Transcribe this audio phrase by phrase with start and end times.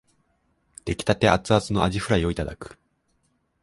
[0.83, 2.75] 出来立てアツアツのあじフライをいただく